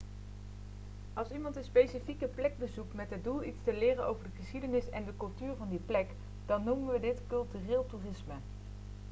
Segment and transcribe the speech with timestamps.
[1.13, 4.89] als iemand een specifieke plek bezoekt met het doel iets te leren over de geschiedenis
[4.89, 6.07] en de cultuur van die plek
[6.45, 8.33] dan noemen we dit cultureel toerisme